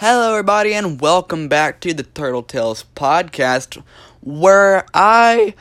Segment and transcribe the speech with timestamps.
[0.00, 3.82] Hello, everybody, and welcome back to the Turtle Tales podcast,
[4.20, 5.54] where I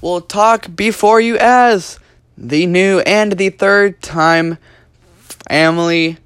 [0.00, 1.98] will talk before you as
[2.38, 4.56] the new and the third time
[5.50, 6.16] family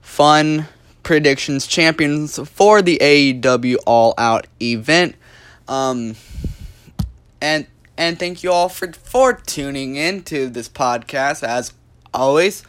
[0.00, 0.68] fun
[1.02, 5.16] predictions champions for the AEW All Out event.
[5.66, 6.14] Um,
[7.40, 7.66] and
[7.96, 11.72] and thank you all for for tuning in to this podcast as
[12.14, 12.62] always.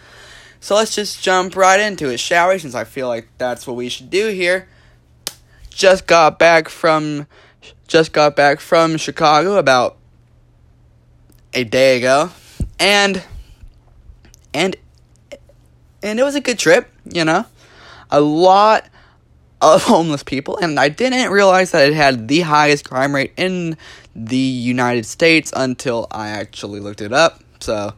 [0.63, 2.57] So let's just jump right into it, shall we?
[2.57, 4.69] Since I feel like that's what we should do here.
[5.69, 7.27] Just got back from
[7.85, 9.97] just got back from Chicago about
[11.53, 12.31] a day ago.
[12.79, 13.21] And
[14.53, 14.77] and
[16.01, 17.45] and it was a good trip, you know.
[18.09, 18.87] A lot
[19.61, 23.75] of homeless people and I didn't realize that it had the highest crime rate in
[24.15, 27.43] the United States until I actually looked it up.
[27.59, 27.95] So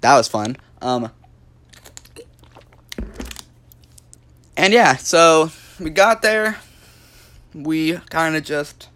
[0.00, 0.56] that was fun.
[0.80, 1.10] Um
[4.64, 6.56] And yeah, so we got there.
[7.54, 8.88] We kind of just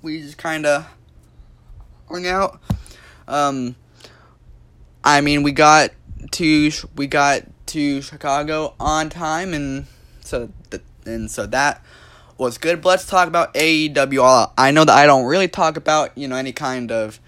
[0.00, 0.86] we just kind of
[2.08, 2.58] hung out.
[3.28, 3.76] Um
[5.04, 5.90] I mean, we got
[6.30, 9.88] to we got to Chicago on time and
[10.20, 11.84] so th- and so that
[12.38, 12.80] was good.
[12.80, 16.36] But let's talk about AEW I know that I don't really talk about, you know,
[16.36, 17.20] any kind of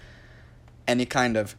[0.87, 1.55] any kind of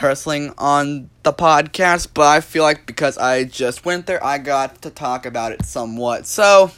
[0.00, 4.82] wrestling on the podcast, but I feel like because I just went there, I got
[4.82, 6.26] to talk about it somewhat.
[6.26, 6.70] So,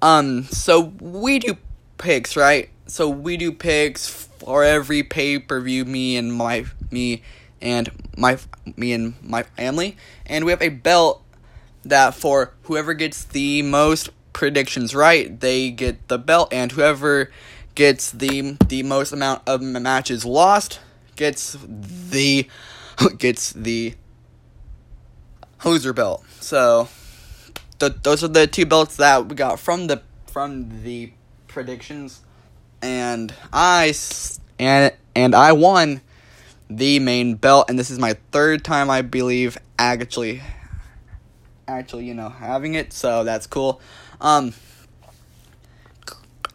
[0.00, 1.56] um, so we do
[1.98, 2.70] picks, right?
[2.86, 5.84] So we do picks for every pay per view.
[5.84, 7.22] Me and my me
[7.60, 8.38] and my
[8.76, 11.22] me and my family, and we have a belt
[11.84, 17.30] that for whoever gets the most predictions right, they get the belt, and whoever
[17.74, 20.80] gets the the most amount of matches lost
[21.22, 21.56] gets
[22.10, 22.48] the
[23.18, 23.94] gets the
[25.60, 26.24] hoser belt.
[26.40, 26.88] So
[27.78, 31.12] the, those are the two belts that we got from the from the
[31.46, 32.22] predictions
[32.80, 33.94] and I
[34.58, 36.00] and and I won
[36.68, 40.42] the main belt and this is my third time I believe actually
[41.68, 43.80] actually you know having it so that's cool
[44.20, 44.54] um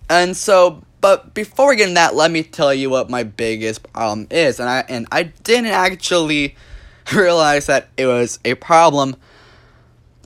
[0.10, 3.82] and so but before we get in that, let me tell you what my biggest
[3.94, 4.60] problem is.
[4.60, 6.58] And I and I didn't actually
[7.16, 9.16] realize that it was a problem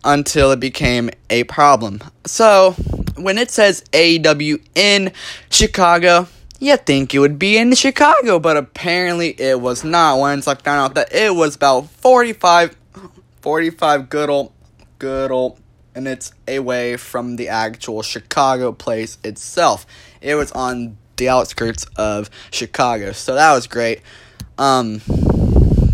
[0.03, 2.01] until it became a problem.
[2.25, 2.71] So,
[3.15, 5.11] when it says AEW in
[5.51, 6.27] Chicago,
[6.59, 10.17] you think it would be in Chicago, but apparently it was not.
[10.17, 12.75] Once I found out that it was about 45,
[13.41, 14.51] 45 good old,
[14.97, 15.61] good old
[15.93, 19.85] and it's away from the actual Chicago place itself.
[20.21, 24.01] It was on the outskirts of Chicago, so that was great.
[24.57, 25.01] Um,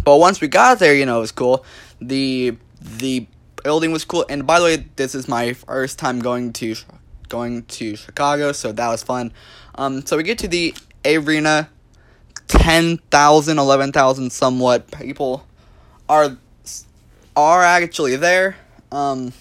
[0.03, 1.65] but once we got there, you know, it was cool.
[2.01, 3.27] The the
[3.63, 6.75] building was cool, and by the way, this is my first time going to
[7.29, 9.31] going to Chicago, so that was fun.
[9.75, 10.73] Um, so we get to the
[11.05, 11.69] arena,
[12.47, 15.45] 10,000, 11,000 somewhat people
[16.09, 16.37] are
[17.35, 18.55] are actually there.
[18.91, 19.33] Um,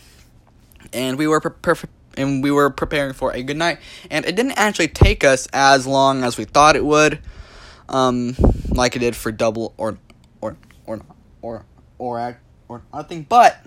[0.93, 3.79] and we were pre- pre- and we were preparing for a good night.
[4.11, 7.21] And it didn't actually take us as long as we thought it would,
[7.89, 8.37] um,
[8.71, 9.99] like it did for double or
[10.41, 10.57] or
[10.87, 11.01] or
[11.43, 11.65] or
[11.99, 12.39] or
[12.69, 13.23] or nothing.
[13.29, 13.65] But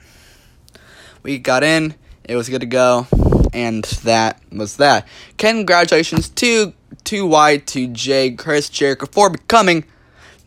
[1.24, 1.96] we got in.
[2.24, 3.08] It was good to go,
[3.54, 5.08] and that was that.
[5.38, 6.74] Congratulations to
[7.06, 9.86] to Y to J Chris Jericho for becoming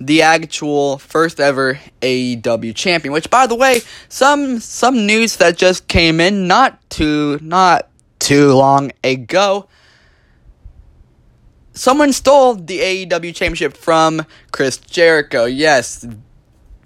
[0.01, 3.13] the actual first ever AEW champion.
[3.13, 7.89] Which, by the way, some some news that just came in not too not
[8.23, 9.69] too long ago.
[11.73, 15.45] Someone stole the AEW championship from Chris Jericho.
[15.45, 16.07] Yes,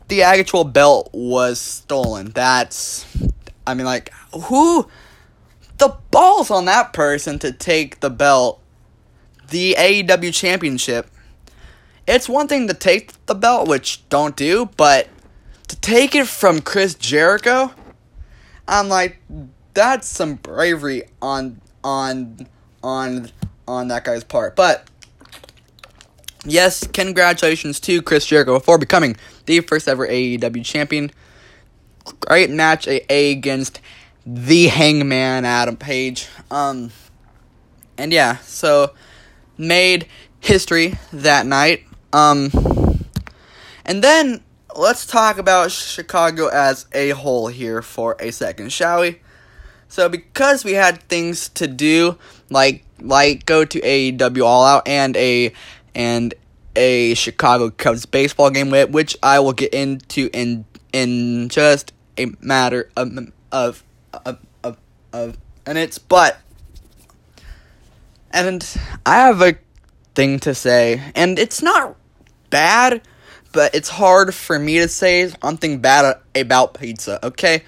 [0.08, 2.30] the actual belt was stolen.
[2.30, 3.04] That's,
[3.66, 4.12] I mean, like,
[4.44, 4.88] who,
[5.76, 8.62] the balls on that person to take the belt,
[9.50, 11.10] the AEW championship,
[12.08, 15.08] it's one thing to take the belt, which don't do, but
[15.68, 17.72] to take it from Chris Jericho,
[18.66, 19.20] I'm like,
[19.76, 22.48] that's some bravery on on
[22.82, 23.30] on
[23.68, 24.56] on that guy's part.
[24.56, 24.88] But
[26.44, 31.10] yes, congratulations to Chris Jericho for becoming the first ever AEW champion.
[32.20, 33.80] Great match a against
[34.24, 36.26] the Hangman Adam Page.
[36.50, 36.90] Um,
[37.98, 38.94] and yeah, so
[39.58, 40.06] made
[40.40, 41.82] history that night.
[42.14, 42.50] Um,
[43.84, 44.42] and then
[44.74, 49.20] let's talk about Chicago as a whole here for a second, shall we?
[49.88, 52.18] So because we had things to do,
[52.50, 55.52] like like go to AEW All Out and a
[55.94, 56.34] and
[56.74, 62.26] a Chicago Cubs baseball game, with, which I will get into in in just a
[62.40, 63.16] matter of
[63.52, 63.82] of
[64.24, 64.78] of of,
[65.12, 66.38] of and it's but
[68.30, 68.64] and
[69.04, 69.56] I have a
[70.14, 71.96] thing to say, and it's not
[72.50, 73.02] bad,
[73.52, 77.24] but it's hard for me to say something bad about pizza.
[77.24, 77.62] Okay,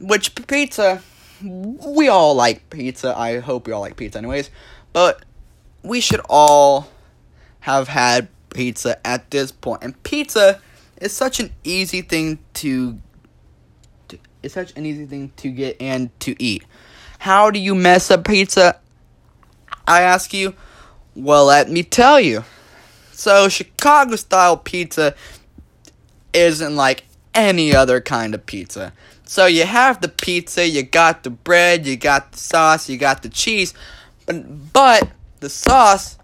[0.00, 1.02] which pizza?
[1.42, 3.16] We all like pizza.
[3.16, 4.50] I hope we all like pizza, anyways.
[4.92, 5.24] But
[5.82, 6.88] we should all
[7.60, 9.82] have had pizza at this point.
[9.82, 10.60] and pizza
[11.00, 12.98] is such an easy thing to.
[14.08, 16.64] to it's such an easy thing to get and to eat.
[17.20, 18.78] How do you mess up pizza?
[19.86, 20.54] I ask you.
[21.14, 22.44] Well, let me tell you.
[23.12, 25.14] So, Chicago style pizza
[26.32, 27.04] isn't like
[27.34, 28.92] any other kind of pizza.
[29.28, 33.22] So, you have the pizza, you got the bread, you got the sauce, you got
[33.22, 33.74] the cheese,
[34.26, 35.10] but, but
[35.40, 36.18] the sauce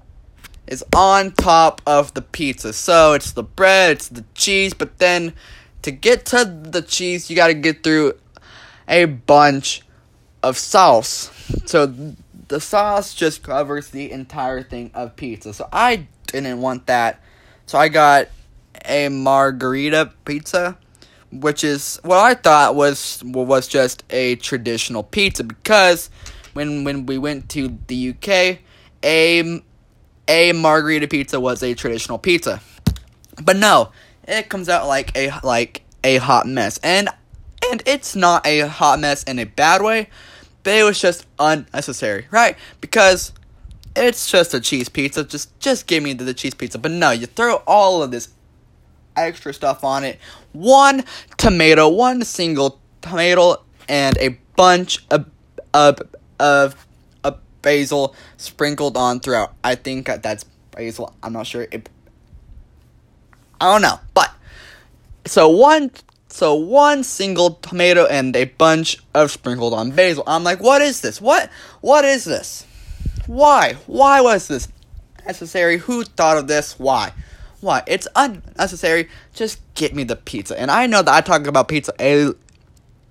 [0.67, 2.73] is on top of the pizza.
[2.73, 5.35] So, it's the bread, it's the cheese, but then
[5.83, 8.15] to get to the cheese, you got to get through
[8.89, 9.83] a bunch
[10.43, 11.31] of sauce.
[11.67, 12.15] So,
[12.49, 15.53] the sauce just covers the entire thing of pizza.
[15.53, 17.21] So I didn't want that.
[17.67, 18.29] So I got
[18.85, 20.77] a margherita pizza,
[21.41, 26.11] which is what I thought was was just a traditional pizza because
[26.53, 28.59] when when we went to the UK,
[29.05, 29.63] a
[30.27, 32.61] a margherita pizza was a traditional pizza.
[33.43, 33.91] But no,
[34.25, 36.79] it comes out like a like a hot mess.
[36.83, 37.09] And
[37.71, 40.09] and it's not a hot mess in a bad way
[40.65, 42.57] but it was just unnecessary, right?
[42.81, 43.33] Because
[43.95, 45.23] it's just a cheese pizza.
[45.23, 46.79] Just just give me the, the cheese pizza.
[46.79, 48.31] But no, you throw all of this
[49.17, 50.19] extra stuff on it.
[50.53, 51.05] One
[51.37, 55.27] tomato, one single tomato, and a bunch of
[55.73, 56.01] of
[56.39, 56.87] of,
[57.25, 59.55] of basil sprinkled on throughout.
[59.63, 61.15] I think that's basil.
[61.23, 61.67] I'm not sure.
[61.71, 61.89] It,
[63.61, 64.33] I don't know, but
[65.27, 65.91] so one
[66.29, 70.25] so one single tomato and a bunch of sprinkled on basil.
[70.27, 71.21] I'm like, what is this?
[71.21, 71.51] What
[71.81, 72.67] what is this?
[73.27, 73.75] Why?
[73.87, 74.69] Why was this
[75.25, 75.79] necessary?
[75.79, 76.79] Who thought of this?
[76.79, 77.13] Why?
[77.65, 77.83] Why?
[77.87, 79.09] It's unnecessary.
[79.33, 80.61] Just get me the pizza.
[80.61, 82.35] And I know that I talk about pizza a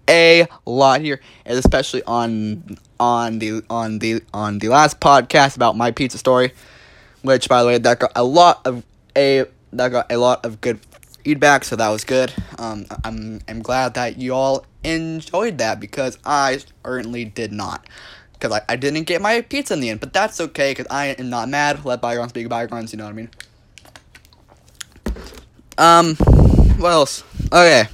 [0.07, 5.75] a lot here, and especially on on the on the on the last podcast about
[5.75, 6.53] my pizza story,
[7.23, 8.83] which by the way that got a lot of
[9.17, 10.79] a that got a lot of good
[11.23, 12.31] feedback, so that was good.
[12.59, 17.87] Um, I'm I'm glad that you all enjoyed that because I certainly did not.
[18.33, 21.07] Because I, I didn't get my pizza in the end, but that's okay because I
[21.07, 21.83] am not mad.
[21.85, 23.29] Let bygones be bygones, you know what I mean?
[25.77, 26.15] Um,
[26.77, 27.23] what else?
[27.51, 27.85] Okay.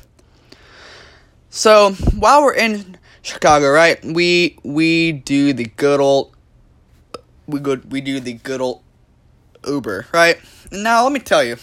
[1.50, 4.04] So while we're in Chicago, right?
[4.04, 6.36] We we do the good old
[7.48, 8.82] we good we do the good old
[9.68, 10.40] Uber, right?
[10.72, 11.58] Now let me tell you.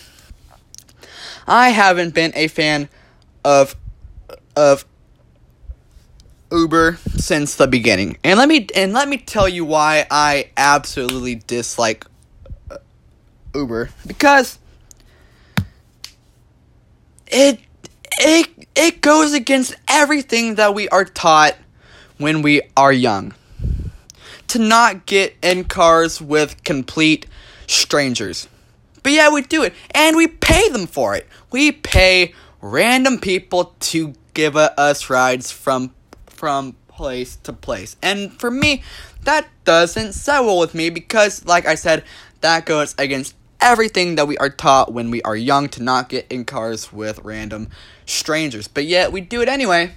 [1.47, 2.89] I haven't been a fan
[3.45, 3.77] of
[4.57, 4.85] of
[6.51, 8.19] Uber since the beginning.
[8.25, 12.07] And let me and let me tell you why I absolutely dislike
[12.71, 12.79] uh,
[13.55, 14.59] Uber because
[17.27, 17.61] it
[18.19, 21.57] it it goes against everything that we are taught
[22.19, 23.35] when we are young.
[24.49, 27.27] To not get in cars with complete
[27.67, 28.49] strangers.
[29.03, 29.75] But yeah, we do it.
[29.93, 31.27] And we pay them for it.
[31.51, 35.95] We pay random people to give us rides from
[36.27, 37.97] from place to place.
[38.03, 38.83] And for me,
[39.25, 42.05] that doesn't set well with me because like I said,
[42.41, 46.31] that goes against everything that we are taught when we are young to not get
[46.31, 47.69] in cars with random
[48.05, 48.69] strangers.
[48.69, 49.95] But yet we do it anyway.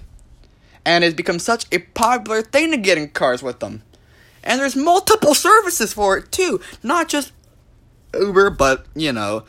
[0.86, 3.84] And it's become such a popular thing to get in cars with them.
[4.44, 7.32] And there's multiple services for it too, not just
[8.14, 9.44] Uber, but you know,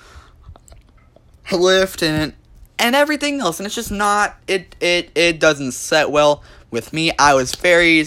[1.46, 2.34] Lyft and
[2.78, 7.12] and everything else, and it's just not it it it doesn't set well with me.
[7.18, 8.04] I was very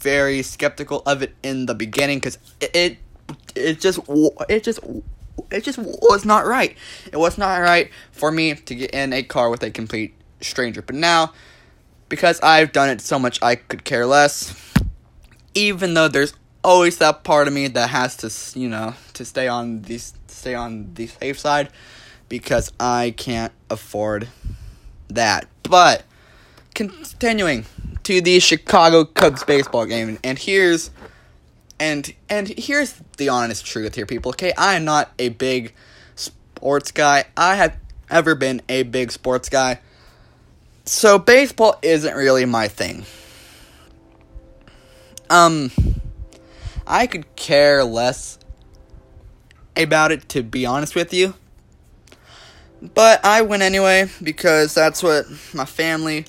[0.00, 2.98] very skeptical of it in the beginning because it, it
[3.54, 4.00] it just
[4.48, 4.80] it just
[5.50, 6.76] it just was not right.
[7.12, 10.82] It was not right for me to get in a car with a complete stranger.
[10.82, 11.32] But now,
[12.08, 14.54] because I've done it so much, I could care less.
[15.54, 19.48] Even though there's always that part of me that has to, you know, to stay
[19.48, 21.70] on the stay on the safe side
[22.28, 24.28] because I can't afford
[25.08, 25.46] that.
[25.62, 26.04] But
[26.74, 27.66] continuing
[28.04, 30.90] to the Chicago Cubs baseball game, and here's
[31.80, 34.30] and and here's the honest truth here, people.
[34.30, 35.74] Okay, I am not a big
[36.14, 37.24] sports guy.
[37.36, 37.76] I have
[38.10, 39.80] ever been a big sports guy.
[40.84, 43.04] So baseball isn't really my thing.
[45.30, 45.70] Um
[46.86, 48.38] I could care less
[49.76, 51.34] about it, to be honest with you.
[52.94, 56.26] But I went anyway because that's what my family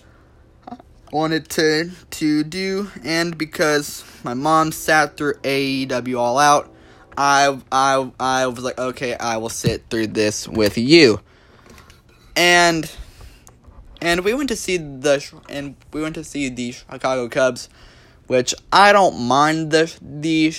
[1.11, 6.73] wanted to to do, and because my mom sat through AEW All Out,
[7.17, 11.19] I I I was like, okay, I will sit through this with you,
[12.35, 12.89] and
[14.01, 17.69] and we went to see the and we went to see the Chicago Cubs,
[18.27, 20.53] which I don't mind the the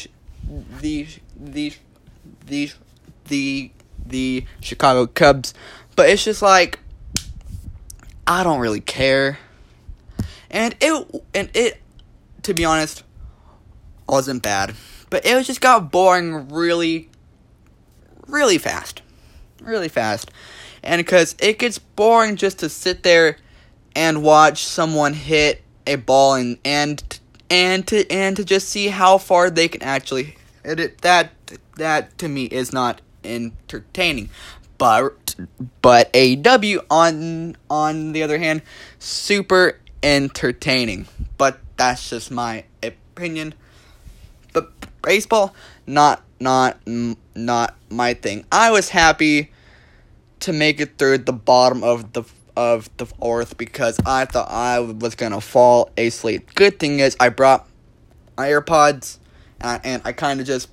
[0.81, 1.73] the the
[2.47, 2.73] the
[3.27, 3.71] the
[4.07, 5.55] the Chicago Cubs,
[5.97, 6.79] but it's just like
[8.27, 9.39] I don't really care.
[10.51, 11.81] And it and it
[12.43, 13.05] to be honest
[14.09, 14.75] wasn't bad.
[15.09, 17.09] But it just got boring really
[18.27, 19.03] really fast.
[19.61, 20.31] Really fast.
[20.83, 23.37] And cuz it gets boring just to sit there
[23.95, 29.19] and watch someone hit a ball and and and to and to just see how
[29.19, 31.01] far they can actually hit it.
[31.03, 31.33] That
[31.77, 34.31] that to me is not entertaining.
[34.79, 35.35] But
[35.83, 38.63] but AW on on the other hand,
[38.99, 41.07] super entertaining.
[41.39, 43.55] But that's just my opinion.
[44.53, 45.55] But baseball,
[45.87, 46.79] not not
[47.35, 48.45] not my thing.
[48.51, 49.53] I was happy
[50.41, 52.25] to make it through the bottom of the
[52.57, 56.55] of the fourth because I thought I was gonna fall asleep.
[56.55, 57.69] Good thing is I brought
[58.37, 59.19] my AirPods
[59.61, 60.69] and, uh, and I kind of just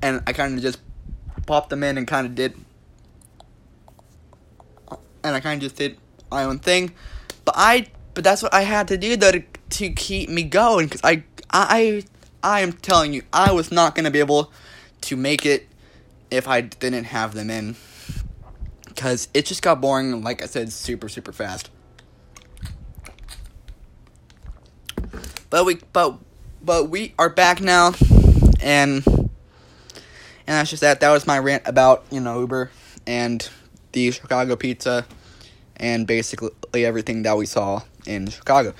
[0.00, 0.78] and I kind of just
[1.46, 2.54] popped them in and kind of did
[5.24, 5.98] and I kind of just did
[6.30, 6.92] my own thing.
[7.44, 10.86] But I, but that's what I had to do though to, to keep me going
[10.86, 12.02] because I, I,
[12.42, 14.52] I am telling you, I was not gonna be able
[15.02, 15.68] to make it
[16.30, 17.76] if I didn't have them in.
[18.96, 21.70] Cause it just got boring, like I said, super super fast.
[25.48, 26.18] But we, but,
[26.62, 27.92] but we are back now,
[28.60, 29.30] and and
[30.46, 31.00] that's just that.
[31.00, 32.70] That was my rant about you know Uber
[33.06, 33.46] and
[33.92, 35.06] the Chicago pizza,
[35.76, 36.50] and basically
[36.86, 38.74] everything that we saw in Chicago.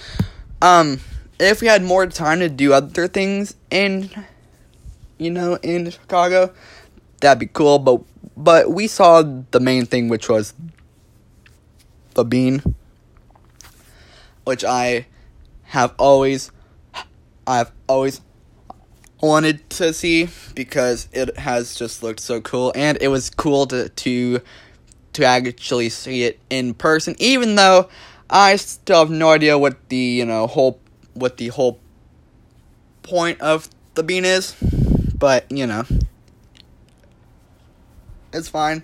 [0.60, 1.00] Um,
[1.38, 4.10] if we had more time to do other things in,
[5.18, 6.52] you know, in Chicago,
[7.20, 7.78] that'd be cool.
[7.78, 8.02] But
[8.36, 10.54] but we saw the main thing, which was
[12.14, 12.62] the bean,
[14.44, 15.06] which I
[15.64, 16.50] have always,
[17.46, 18.20] I've always
[19.20, 23.88] wanted to see because it has just looked so cool, and it was cool to
[23.88, 24.40] to
[25.14, 27.88] to actually see it in person, even though
[28.32, 30.80] I still have no idea what the you know whole
[31.12, 31.78] what the whole
[33.02, 34.56] point of the bean is,
[35.18, 35.84] but you know
[38.32, 38.82] it's fine.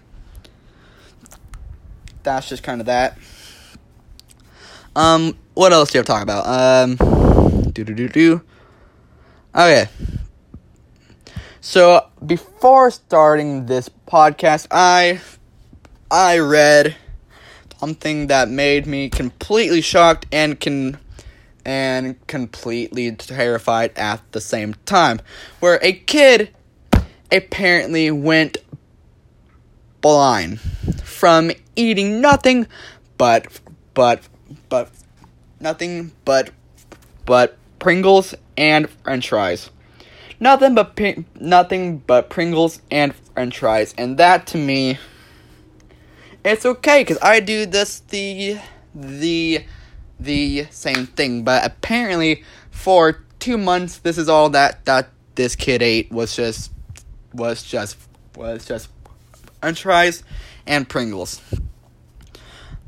[2.23, 3.17] That's just kind of that.
[4.95, 6.47] Um, what else do you have to talk about?
[6.47, 6.97] Um,
[7.73, 8.43] do do do do.
[9.55, 9.89] Okay.
[11.63, 15.21] So before starting this podcast, I
[16.11, 16.97] I read
[17.79, 20.99] something that made me completely shocked and can
[21.65, 25.21] and completely terrified at the same time.
[25.61, 26.51] Where a kid
[27.31, 28.57] apparently went
[30.01, 30.61] blind
[31.03, 32.67] from eating nothing
[33.17, 33.61] but
[33.95, 34.23] but
[34.69, 34.91] but
[35.61, 36.51] nothing but
[37.27, 39.71] but Pringles and french fries.
[40.41, 40.99] Nothing but
[41.39, 44.99] nothing but Pringles and french fries and that to me
[46.45, 48.59] it's okay because I do this the
[48.95, 49.65] the
[50.19, 51.43] the same thing.
[51.45, 56.73] But apparently, for two months, this is all that that this kid ate was just
[57.33, 57.97] was just
[58.37, 58.89] was just
[59.61, 60.23] French fries
[60.67, 61.41] and Pringles.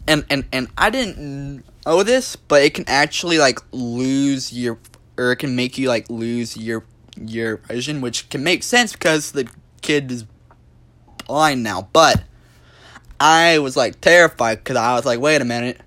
[0.06, 4.78] And and and I didn't know this, but it can actually like lose your
[5.16, 6.84] or it can make you like lose your
[7.16, 9.48] your vision, which can make sense because the
[9.82, 10.24] kid is
[11.26, 11.88] blind now.
[11.92, 12.24] But
[13.20, 15.78] I was like terrified because I was like, wait a minute,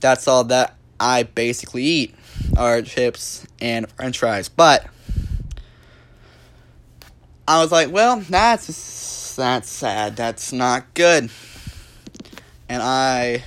[0.00, 2.14] that's all that I basically eat
[2.56, 4.50] are chips and French fries.
[4.50, 4.86] But
[7.48, 10.16] I was like, well, that's that's sad.
[10.16, 11.30] That's not good.
[12.68, 13.44] And I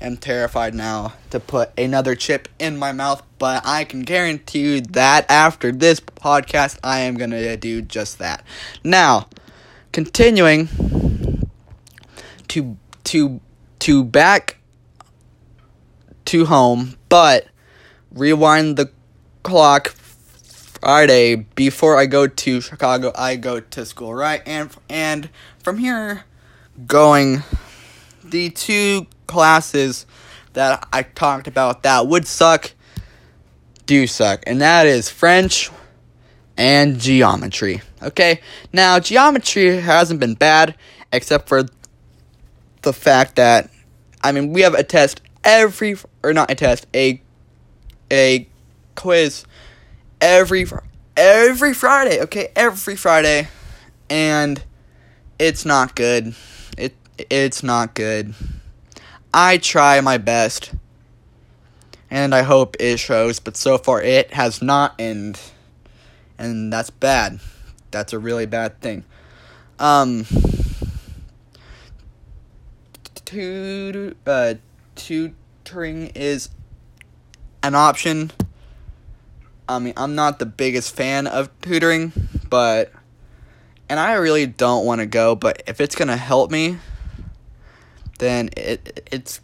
[0.00, 4.80] am terrified now to put another chip in my mouth, but I can guarantee you
[4.80, 8.44] that after this podcast, I am going to do just that.
[8.84, 9.28] Now,
[9.92, 10.68] continuing
[12.54, 13.40] to to
[13.80, 14.58] to back
[16.26, 17.48] to home, but
[18.12, 18.90] rewind the
[19.42, 24.40] clock Friday before I go to Chicago, I go to school, right?
[24.46, 26.26] And and from here
[26.86, 27.42] going
[28.22, 30.06] the two classes
[30.52, 32.72] that I talked about that would suck
[33.86, 35.70] do suck, and that is French
[36.56, 37.82] and geometry.
[38.00, 38.40] Okay?
[38.72, 40.76] Now, geometry hasn't been bad
[41.12, 41.64] except for
[42.84, 43.70] the fact that
[44.22, 47.20] I mean we have a test every or not a test, a
[48.10, 48.48] a
[48.94, 49.44] quiz
[50.20, 50.66] every
[51.16, 52.48] every Friday, okay?
[52.56, 53.48] Every Friday.
[54.10, 54.62] And
[55.38, 56.34] it's not good.
[56.78, 56.94] It
[57.30, 58.34] it's not good.
[59.32, 60.72] I try my best.
[62.10, 65.40] And I hope it shows, but so far it has not and
[66.38, 67.40] and that's bad.
[67.90, 69.04] That's a really bad thing.
[69.78, 70.26] Um
[74.26, 74.54] uh,
[74.94, 76.50] tutoring is
[77.62, 78.30] an option.
[79.68, 82.12] I mean, I'm not the biggest fan of tutoring,
[82.48, 82.92] but
[83.88, 86.78] and I really don't want to go, but if it's going to help me,
[88.18, 89.40] then it it's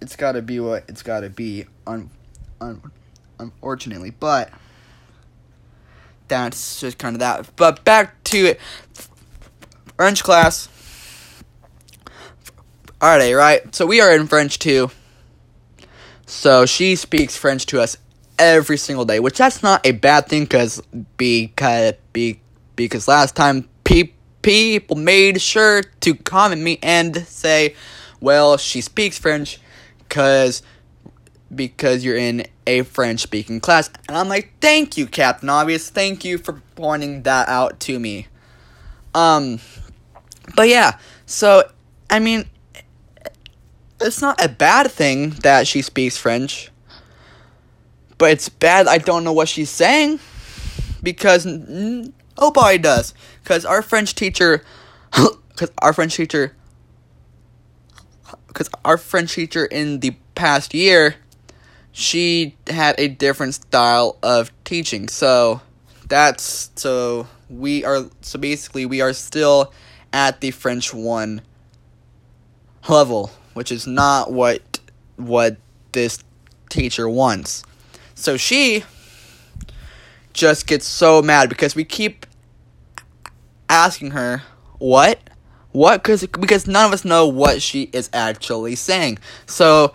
[0.00, 2.10] it's got to be what it's got to be un,
[2.60, 2.82] un,
[3.38, 4.50] unfortunately, but
[6.28, 7.54] that's just kind of that.
[7.56, 8.60] But back to it.
[9.96, 10.68] French class.
[13.02, 13.74] Alright, right?
[13.74, 14.90] So we are in French too.
[16.24, 17.96] So she speaks French to us
[18.38, 20.80] every single day, which that's not a bad thing cause
[21.16, 22.40] because be,
[22.76, 27.74] because last time pe- people made sure to comment me and say,
[28.20, 29.58] "Well, she speaks French
[30.08, 30.62] cuz
[31.52, 35.90] because you're in a French speaking class." And I'm like, "Thank you, Captain Obvious.
[35.90, 38.28] Thank you for pointing that out to me."
[39.12, 39.58] Um
[40.54, 41.68] but yeah, so
[42.08, 42.46] I mean
[44.02, 46.70] it's not a bad thing that she speaks French.
[48.18, 50.20] But it's bad I don't know what she's saying
[51.02, 53.14] because nobody does.
[53.42, 54.64] Because our French teacher,
[55.48, 56.54] because our French teacher,
[58.46, 61.16] because our French teacher in the past year,
[61.90, 65.08] she had a different style of teaching.
[65.08, 65.60] So
[66.08, 69.72] that's so we are so basically we are still
[70.12, 71.42] at the French one
[72.88, 74.80] level, which is not what
[75.16, 75.56] what
[75.92, 76.22] this
[76.68, 77.62] teacher wants.
[78.14, 78.84] So she
[80.32, 82.26] just gets so mad because we keep
[83.68, 84.42] asking her
[84.78, 85.18] what
[85.72, 89.18] what cuz because none of us know what she is actually saying.
[89.46, 89.92] So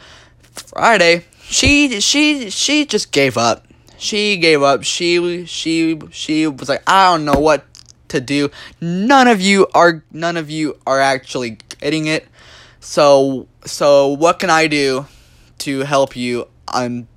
[0.51, 3.67] Friday, she she she just gave up.
[3.97, 4.83] She gave up.
[4.83, 7.65] She she she was like, "I don't know what
[8.09, 8.49] to do.
[8.81, 12.27] None of you are none of you are actually getting it.
[12.87, 15.07] So so what can I do
[15.57, 17.09] to help you un-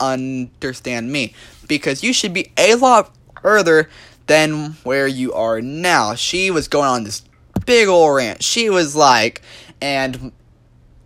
[0.00, 1.34] understand me?
[1.68, 3.90] Because you should be a lot further
[4.26, 6.14] than where you are now.
[6.14, 7.22] She was going on this
[7.66, 8.42] big old rant.
[8.42, 9.42] She was like,
[9.82, 10.32] and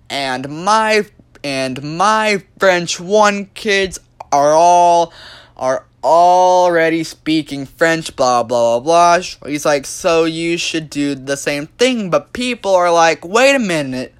[0.08, 1.04] and my
[1.42, 3.98] and my French one kids
[4.30, 5.12] are all
[5.56, 9.48] are already speaking French, blah, blah, blah, blah.
[9.48, 12.10] He's like, so you should do the same thing.
[12.10, 14.14] But people are like, wait a minute.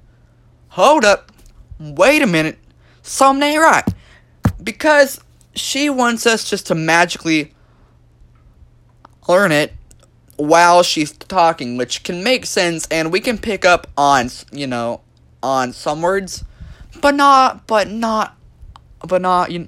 [0.69, 1.31] Hold up.
[1.79, 2.57] Wait a minute.
[3.01, 3.87] Something ain't right.
[4.63, 5.19] Because
[5.55, 7.53] she wants us just to magically
[9.27, 9.73] learn it
[10.37, 15.01] while she's talking, which can make sense and we can pick up on, you know,
[15.41, 16.43] on some words,
[17.01, 18.35] but not, but not,
[19.07, 19.67] but not, you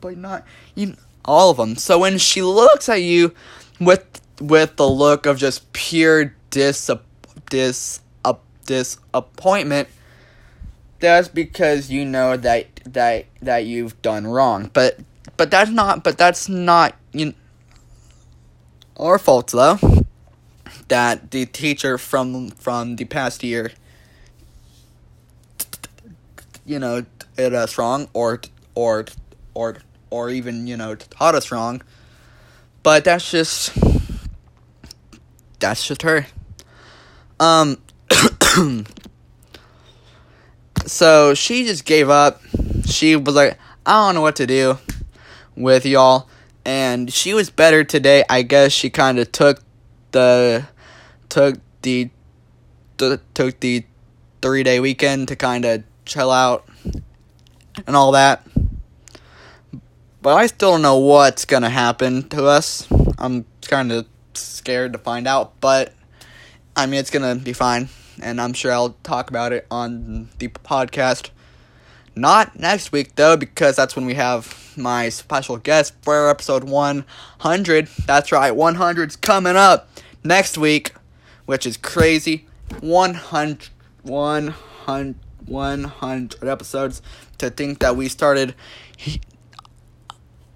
[0.00, 1.76] but not you all of them.
[1.76, 3.34] So when she looks at you
[3.80, 4.04] with
[4.40, 6.90] with the look of just pure dis
[7.50, 8.34] dis uh,
[8.66, 9.88] disappointment,
[10.98, 14.70] that's because you know that that that you've done wrong.
[14.72, 14.98] But
[15.36, 17.34] but that's not but that's not you
[18.96, 19.78] our fault though.
[20.88, 23.72] That the teacher from from the past year
[26.66, 27.04] you know
[27.36, 28.40] did us wrong or
[28.74, 29.06] or
[29.54, 29.78] or
[30.10, 31.82] or even, you know, taught us wrong.
[32.82, 33.72] But that's just
[35.58, 36.26] that's just her.
[37.38, 37.78] Um
[40.86, 42.40] so she just gave up.
[42.86, 44.78] She was like, I don't know what to do
[45.56, 46.28] with y'all.
[46.64, 48.24] And she was better today.
[48.28, 49.62] I guess she kind of took
[50.12, 50.66] the
[51.28, 52.10] took the,
[52.98, 53.84] took the
[54.42, 56.68] 3-day weekend to kind of chill out
[57.86, 58.46] and all that.
[60.22, 62.86] But I still don't know what's gonna happen to us.
[63.18, 65.94] I'm kind of scared to find out, but
[66.76, 67.88] I mean, it's gonna be fine,
[68.22, 71.30] and I'm sure I'll talk about it on the podcast.
[72.14, 77.88] Not next week, though, because that's when we have my special guest for episode 100.
[78.04, 79.88] That's right, 100's coming up
[80.22, 80.92] next week,
[81.46, 82.46] which is crazy.
[82.80, 83.68] 100,
[84.02, 85.14] 100,
[85.46, 87.00] 100 episodes.
[87.38, 88.54] To think that we started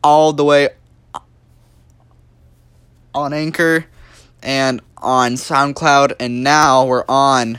[0.05, 0.69] all the way
[3.15, 3.87] on Anchor
[4.43, 7.59] and on SoundCloud, and now we're on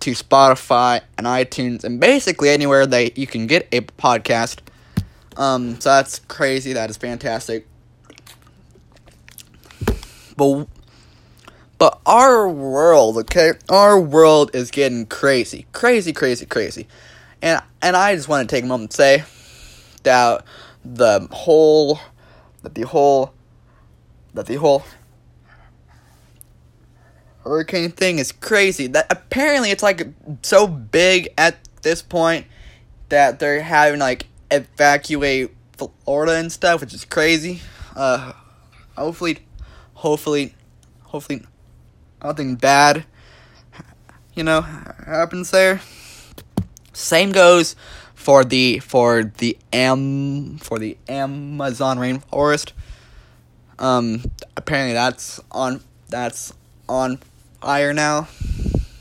[0.00, 4.58] to Spotify and iTunes and basically anywhere that you can get a podcast.
[5.36, 6.72] Um, so that's crazy.
[6.72, 7.68] That is fantastic.
[10.36, 10.66] But
[11.78, 16.88] but our world, okay, our world is getting crazy, crazy, crazy, crazy,
[17.42, 19.24] and and I just want to take a moment to say
[20.04, 20.44] that
[20.84, 22.00] the whole
[22.62, 23.32] that the whole
[24.34, 24.84] that the whole
[27.44, 28.86] hurricane thing is crazy.
[28.86, 30.06] That apparently it's like
[30.42, 32.46] so big at this point
[33.08, 37.60] that they're having like evacuate Florida and stuff, which is crazy.
[37.96, 38.32] Uh,
[38.96, 39.40] hopefully,
[39.94, 40.54] hopefully,
[41.02, 41.42] hopefully,
[42.22, 43.04] nothing bad,
[44.34, 45.80] you know, happens there.
[46.92, 47.74] Same goes
[48.22, 52.70] for the for the am for the Amazon rainforest.
[53.80, 54.22] Um,
[54.56, 56.54] apparently that's on that's
[56.88, 57.18] on
[57.60, 58.28] fire now.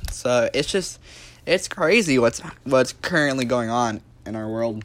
[0.10, 1.00] So it's just
[1.46, 4.84] it's crazy what's what's currently going on in our world.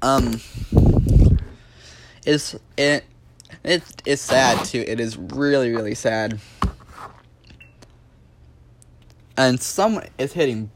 [0.00, 0.40] Um,
[2.24, 3.04] is it
[3.62, 4.82] it is sad too.
[4.86, 6.40] It is really really sad.
[9.36, 10.70] And someone is hitting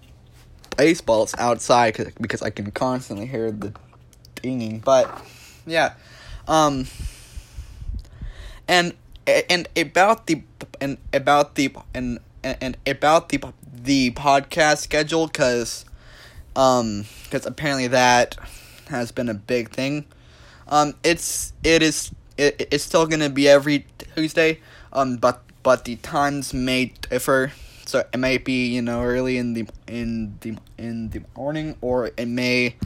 [0.78, 3.74] baseballs outside cause, because I can constantly hear the
[4.40, 4.78] dinging.
[4.78, 5.22] But
[5.66, 5.94] yeah,
[6.46, 6.86] um,
[8.66, 8.94] and
[9.26, 10.42] and about the
[10.80, 15.84] and about the and and about the the podcast schedule because
[16.56, 18.36] um because apparently that
[18.88, 20.06] has been a big thing.
[20.68, 24.60] Um, it's it is it, it's still gonna be every Tuesday.
[24.92, 27.52] Um, but but the times may differ.
[27.88, 32.10] So it might be you know early in the in the in the morning, or
[32.18, 32.76] it may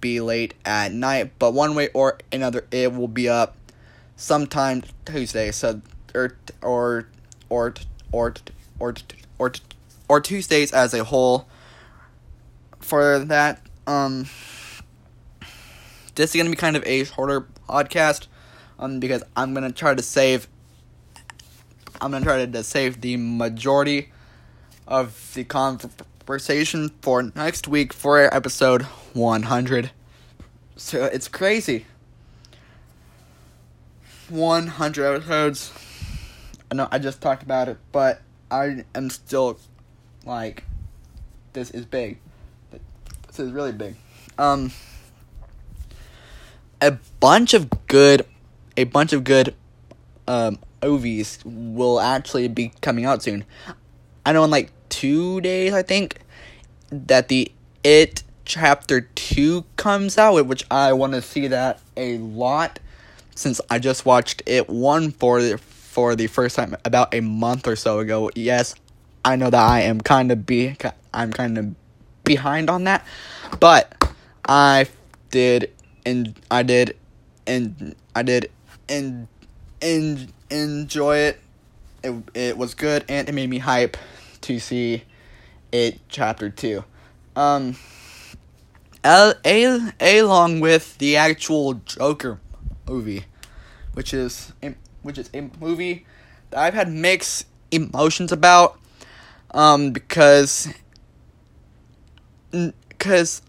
[0.00, 1.30] be late at night.
[1.38, 3.54] But one way or another, it will be up
[4.16, 5.52] sometime Tuesday.
[5.52, 5.82] So
[6.16, 7.06] or or
[7.48, 7.74] or
[8.10, 8.34] or
[8.80, 8.94] or
[9.38, 9.52] or
[10.08, 11.46] or Tuesdays as a whole.
[12.80, 14.26] For that, um,
[16.16, 18.26] this is gonna be kind of a shorter podcast,
[18.80, 20.48] um, because I'm gonna try to save.
[22.00, 24.10] I'm gonna try to save the majority
[24.90, 28.82] of the conversation for next week for episode
[29.14, 29.92] 100.
[30.76, 31.86] So it's crazy.
[34.28, 35.72] 100 episodes.
[36.70, 39.58] I know I just talked about it, but I am still
[40.24, 40.64] like,
[41.52, 42.18] this is big.
[43.28, 43.94] This is really big.
[44.38, 44.72] Um,
[46.80, 48.26] a bunch of good,
[48.76, 49.54] a bunch of good,
[50.26, 53.44] um, movies will actually be coming out soon.
[54.24, 56.18] I know in like two days, I think,
[56.90, 57.50] that the
[57.82, 62.80] It Chapter 2 comes out, which I want to see that a lot
[63.34, 67.66] since I just watched It 1 for the, for the first time about a month
[67.66, 68.30] or so ago.
[68.34, 68.74] Yes,
[69.24, 70.76] I know that I am kind of be
[71.12, 71.74] I'm kind of
[72.24, 73.04] behind on that,
[73.58, 74.12] but
[74.48, 74.86] I
[75.30, 75.72] did
[76.06, 76.96] and I did
[77.46, 78.50] and I did
[78.88, 79.28] and
[79.82, 81.40] and enjoy it.
[82.02, 83.96] It it was good and it made me hype
[84.42, 85.04] to see
[85.72, 86.84] it chapter 2.
[87.36, 87.76] Um
[89.02, 92.38] a, a, along with the actual Joker
[92.86, 93.24] movie,
[93.94, 96.06] which is a, which is a movie
[96.50, 98.78] that I've had mixed emotions about
[99.52, 100.68] um because
[102.50, 103.42] because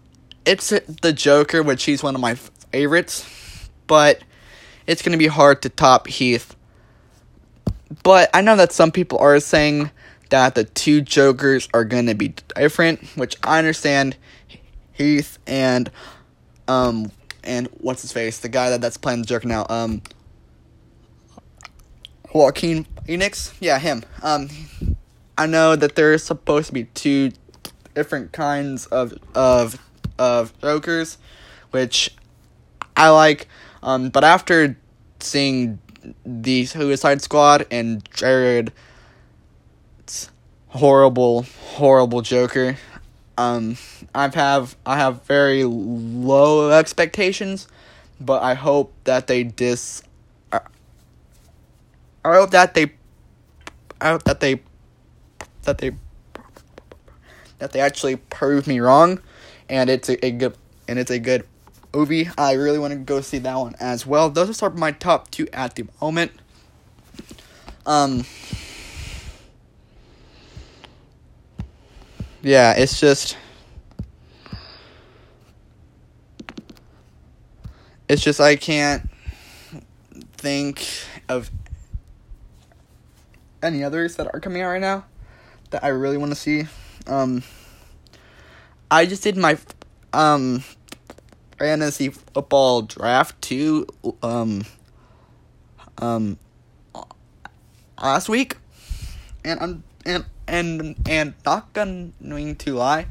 [0.44, 4.22] it's the Joker, which he's one of my favorites, but
[4.86, 6.56] it's gonna be hard to top Heath.
[8.02, 9.90] But I know that some people are saying
[10.32, 14.16] that the two Jokers are gonna be different, which I understand.
[14.92, 15.90] Heath and
[16.68, 17.12] um
[17.44, 20.02] and what's his face, the guy that that's playing the Joker now, um
[22.32, 24.04] Joaquin Phoenix, yeah, him.
[24.22, 24.48] Um,
[25.36, 27.32] I know that there's supposed to be two
[27.94, 29.78] different kinds of of
[30.18, 31.18] of Jokers,
[31.72, 32.14] which
[32.96, 33.48] I like.
[33.82, 34.76] Um, but after
[35.20, 35.78] seeing
[36.24, 38.72] the Suicide Squad and Jared,
[40.72, 42.76] horrible, horrible Joker.
[43.38, 43.76] Um,
[44.14, 47.68] I've have I have very low expectations,
[48.20, 50.02] but I hope that they dis.
[50.52, 50.60] I
[52.24, 52.92] hope that they.
[54.00, 54.60] I hope that they.
[55.62, 55.92] That they.
[57.58, 59.20] That they actually prove me wrong,
[59.68, 60.56] and it's a, a good
[60.88, 61.46] and it's a good
[61.94, 62.28] movie.
[62.36, 64.30] I really want to go see that one as well.
[64.30, 66.32] Those are my top two at the moment.
[67.86, 68.24] Um.
[72.42, 73.36] Yeah, it's just.
[78.08, 79.08] It's just I can't
[80.34, 80.86] think
[81.28, 81.50] of
[83.62, 85.04] any others that are coming out right now.
[85.70, 86.64] that I really want to see.
[87.06, 87.42] Um,
[88.90, 89.56] I just did my
[90.12, 90.62] um
[91.58, 93.86] fantasy football draft too
[94.22, 94.64] um
[95.98, 96.36] um
[98.02, 98.56] last week,
[99.44, 102.12] and I'm and and and not going
[102.56, 103.06] to lie,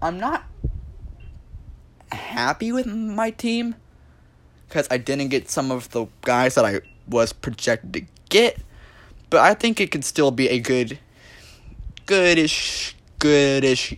[0.00, 0.44] I'm not
[2.12, 3.74] happy with my team
[4.68, 8.58] because I didn't get some of the guys that I was projected to get,
[9.30, 10.98] but I think it could still be a good,
[12.06, 13.96] goodish, goodish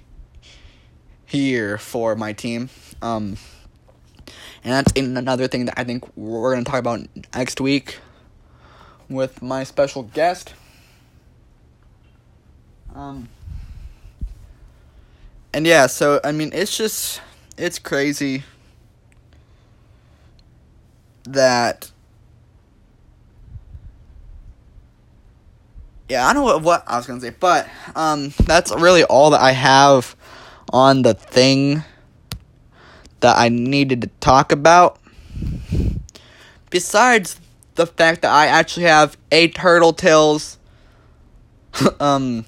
[1.31, 2.71] year for my team.
[3.03, 3.37] Um,
[4.65, 7.01] and that's another thing that I think we're going to talk about
[7.35, 7.99] next week
[9.09, 10.55] with my special guest.
[12.95, 13.29] Um,
[15.53, 17.21] and yeah, so I mean, it's just
[17.59, 18.45] it's crazy
[21.25, 21.91] that
[26.09, 29.41] yeah, I don't know what, I was gonna say, but um, that's really all that
[29.41, 30.15] I have
[30.73, 31.83] on the thing
[33.21, 34.99] that I needed to talk about.
[36.71, 37.41] Besides
[37.75, 40.59] the fact that I actually have a Turtle Tales
[42.01, 42.45] um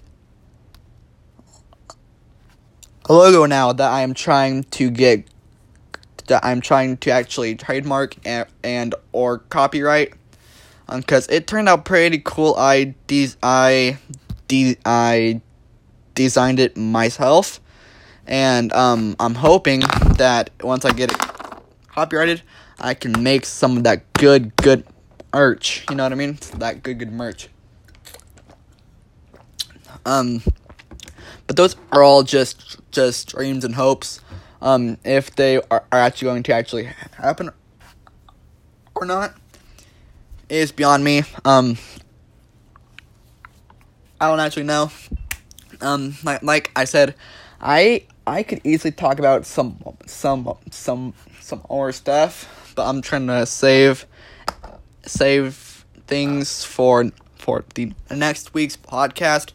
[3.09, 5.25] logo now that I am trying to get
[6.29, 10.15] that I'm trying to actually trademark and, and or copyright
[10.95, 12.55] because um, it turned out pretty cool.
[12.57, 13.99] I de- I
[14.49, 15.41] de- I
[16.15, 17.61] designed it myself,
[18.27, 19.81] and um, I'm hoping
[20.17, 21.19] that once I get it
[21.89, 22.43] copyrighted,
[22.79, 24.85] I can make some of that good good
[25.33, 25.85] merch.
[25.91, 26.39] You know what I mean?
[26.59, 27.49] That good good merch.
[30.05, 30.41] Um,
[31.47, 34.21] but those are all just just dreams and hopes.
[34.61, 37.51] Um, if they are, are actually going to actually happen
[38.95, 39.35] or not
[40.49, 41.23] is beyond me.
[41.45, 41.77] Um,
[44.21, 44.91] I don't actually know.
[45.81, 47.15] Um, like, like I said,
[47.61, 53.27] I I could easily talk about some some some some more stuff, but I'm trying
[53.27, 54.07] to save
[55.05, 59.53] save things for for the next week's podcast.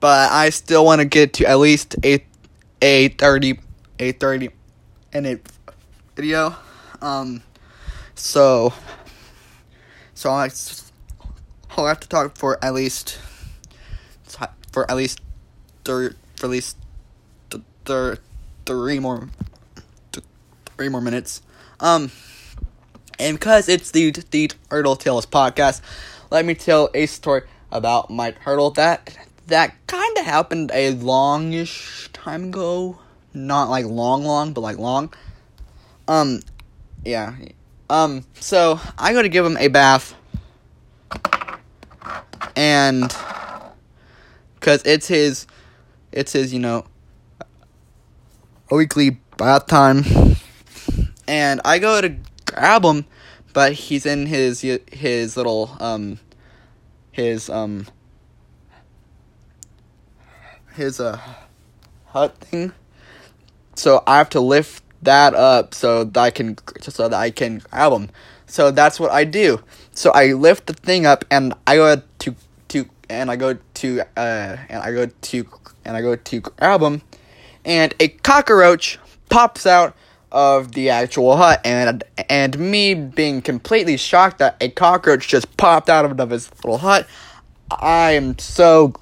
[0.00, 2.24] But I still want to get to at least a
[2.80, 3.58] a thirty
[3.98, 4.50] a thirty
[5.12, 5.46] minute
[6.14, 6.54] video.
[7.00, 7.42] Um,
[8.14, 8.72] so
[10.14, 10.50] so I,
[11.76, 13.18] I'll have to talk for at least
[14.72, 15.20] for at least
[15.84, 16.76] three for at least
[17.50, 18.18] th- th-
[18.66, 19.28] three more
[20.12, 20.26] th-
[20.76, 21.42] three more minutes.
[21.80, 22.10] Um,
[23.18, 25.80] and because it's the the Turtle Tales podcast,
[26.30, 29.16] let me tell a story about my turtle that
[29.48, 32.98] that kind of happened a longish time ago.
[33.34, 35.12] Not like long, long, but like long.
[36.06, 36.40] Um,
[37.04, 37.34] yeah.
[37.90, 40.14] Um, so I go to give him a bath,
[42.54, 43.14] and
[44.54, 45.46] because it's his,
[46.12, 46.84] it's his, you know,
[48.70, 50.04] weekly bath time,
[51.26, 53.06] and I go to grab him,
[53.54, 56.18] but he's in his his little um,
[57.10, 57.86] his um,
[60.78, 61.20] his uh
[62.06, 62.72] hut thing,
[63.74, 67.58] so I have to lift that up so that I can so that I can
[67.58, 68.10] grab them.
[68.46, 69.60] So that's what I do.
[69.92, 72.34] So I lift the thing up and I go to
[72.68, 75.46] to and I go to uh and I go to
[75.84, 77.02] and I go to grab them,
[77.64, 79.94] and a cockroach pops out
[80.30, 85.88] of the actual hut and and me being completely shocked that a cockroach just popped
[85.88, 87.06] out of his little hut.
[87.70, 88.94] I am so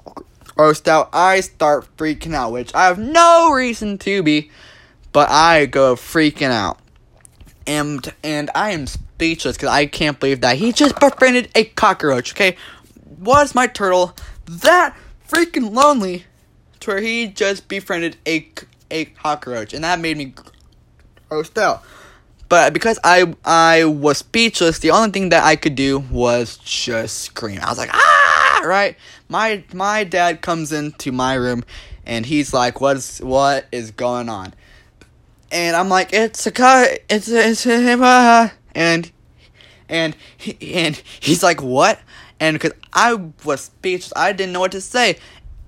[0.57, 1.09] grossed out.
[1.13, 4.49] I start freaking out, which I have no reason to be
[5.17, 6.77] but I go freaking out.
[7.65, 12.33] And and I am speechless because I can't believe that he just befriended a cockroach.
[12.33, 12.55] Okay,
[13.19, 14.15] was my turtle
[14.45, 14.95] that
[15.27, 16.25] freaking lonely
[16.81, 18.47] to where he just befriended a
[18.91, 20.35] a cockroach, and that made me
[21.31, 21.83] grossed out.
[22.47, 27.21] But because I I was speechless, the only thing that I could do was just
[27.23, 27.59] scream.
[27.63, 28.16] I was like, ah!
[28.67, 28.97] Right?
[29.29, 31.63] My my dad comes into my room,
[32.05, 34.53] and he's like, "What's what is going on?"
[35.51, 39.11] and I'm like, it's a cut, it's a, it's and
[39.89, 40.15] and
[40.61, 41.99] and he's like, what?
[42.39, 45.17] And because I was speechless, I didn't know what to say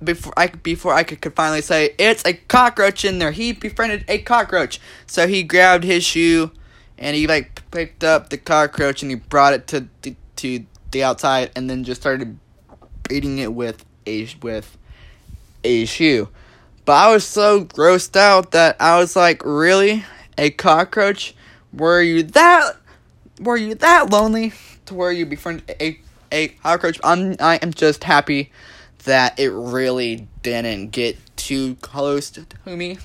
[0.04, 3.32] before I before I could, could finally say it's a cockroach in there.
[3.32, 6.52] He befriended a cockroach, so he grabbed his shoe
[6.98, 11.04] and he like picked up the cockroach and he brought it to the, to the
[11.04, 12.38] outside and then just started
[13.10, 14.78] beating it with a with
[15.66, 16.30] a shoe.
[16.86, 20.06] But I was so grossed out that I was like, really?
[20.38, 21.36] A cockroach?
[21.74, 22.78] Were you that
[23.42, 24.54] were you that lonely
[24.86, 26.00] to where you befriend a
[26.32, 27.00] a cockroach?
[27.04, 28.52] I'm I am just happy
[29.04, 32.98] that it really didn't get too close to me.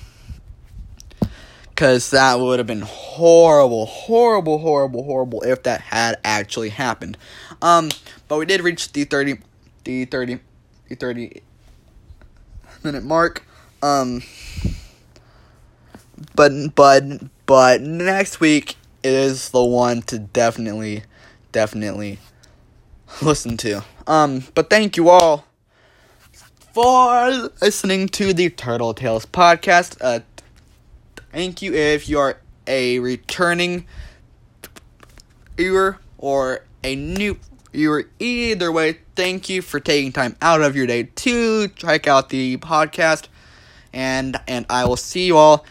[1.69, 7.17] Because that would have been horrible, horrible, horrible, horrible if that had actually happened.
[7.61, 7.89] Um,
[8.29, 9.39] but we did reach the 30,
[9.85, 10.39] the 30,
[10.89, 11.41] the 30
[12.83, 13.43] minute mark.
[13.81, 14.23] Um,
[16.35, 17.03] but, but,
[17.45, 21.03] but next week is the one to definitely,
[21.51, 22.19] definitely
[23.21, 23.83] listen to.
[24.07, 25.45] Um, but thank you all
[26.73, 29.97] for listening to the Turtle Tales podcast.
[30.01, 30.19] Uh,
[31.31, 33.85] thank you if you are a returning
[35.55, 37.37] viewer or a new
[37.75, 38.05] viewer.
[38.19, 42.57] Either way, thank you for taking time out of your day to check out the
[42.57, 43.27] podcast.
[43.93, 45.65] And and I will see you all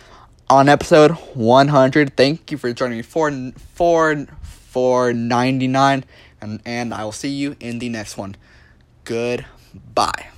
[0.48, 2.16] on episode 100.
[2.16, 3.30] Thank you for joining me for
[3.74, 6.04] for for 99
[6.40, 8.36] and and I will see you in the next one.
[9.04, 10.33] Goodbye.